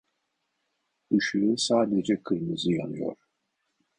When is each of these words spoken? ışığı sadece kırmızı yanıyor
ışığı 1.15 1.55
sadece 1.57 2.23
kırmızı 2.23 2.71
yanıyor 2.73 3.15